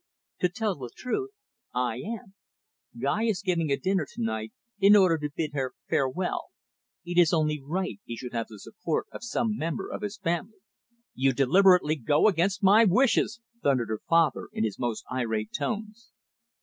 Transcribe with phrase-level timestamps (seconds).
[0.39, 1.29] "To tell the truth,
[1.75, 2.33] I am.
[2.99, 6.45] Guy is giving a dinner to night, in order to bid her farewell.
[7.05, 10.57] It is only right he should have the support of some member of his family."
[11.13, 16.11] "You deliberately go against my wishes," thundered her father, in his most irate tones.